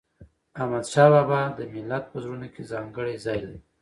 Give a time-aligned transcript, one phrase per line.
[0.59, 3.61] احمدشاه بابا د ملت په زړونو کې ځانګړی ځای لري.